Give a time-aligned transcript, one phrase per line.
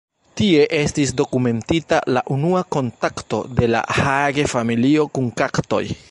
[0.39, 5.83] Tie estis dokumentita la unua kontakto de la Haage-familio kun kaktoj.